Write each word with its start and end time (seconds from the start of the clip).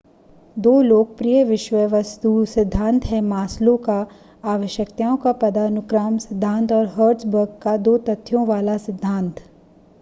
दो 0.57 0.71
लोकप्रिय 0.81 1.43
विषय-वस्तु 1.43 2.31
सिद्धांत 2.53 3.05
हैं 3.05 3.21
मास्लो 3.23 3.75
का 3.89 3.99
आवश्यकताओं 4.53 5.17
का 5.25 5.31
पदानुक्रम 5.43 6.17
सिद्धांत 6.27 6.71
और 6.79 6.87
हर्ट्ज़बर्ग 6.97 7.57
का 7.63 7.77
दो 7.89 7.97
तथ्यों 8.09 8.45
वाला 8.47 8.77
सिद्धांत 8.87 9.43